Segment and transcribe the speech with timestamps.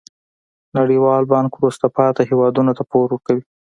[0.77, 3.43] نړیوال بانک وروسته پاتې هیوادونو ته پور ورکوي.